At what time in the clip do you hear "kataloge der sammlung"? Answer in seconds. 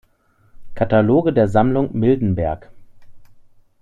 0.73-1.95